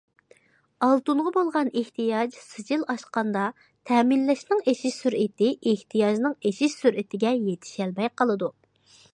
[0.85, 3.45] ئالتۇنغا بولغان ئېھتىياج سىجىل ئاشقاندا،
[3.91, 8.55] تەمىنلەشنىڭ ئېشىش سۈرئىتى ئېھتىياجنىڭ ئېشىش سۈرئىتىگە يېتىشەلمەي قالىدۇ.